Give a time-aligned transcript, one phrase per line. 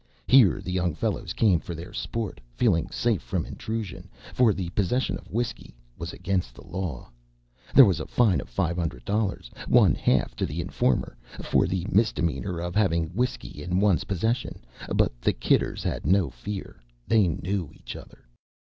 [0.25, 5.15] Here the young fellows came for their sport, feeling safe from intrusion, for the possession
[5.15, 7.11] of whiskey was against the law.
[7.75, 11.85] There was a fine of five hundred dollars one half to the informer for the
[11.91, 16.81] misdemeanor of having whiskey in one's possession, but the Kidders had no fear.
[17.07, 18.25] They knew each other.